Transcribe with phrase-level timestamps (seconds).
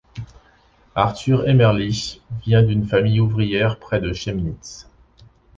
[0.95, 4.87] Arthur Emmerlich vient d'une famille ouvrière près de Chemnitz.